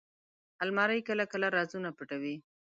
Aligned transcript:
الماري 0.63 0.99
کله 1.07 1.23
کله 1.33 1.47
رازونه 1.57 1.89
پټوي 1.97 2.35